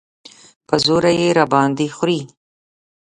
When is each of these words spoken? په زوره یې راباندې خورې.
په 0.67 0.75
زوره 0.85 1.11
یې 1.19 1.27
راباندې 1.37 1.87
خورې. 1.95 2.19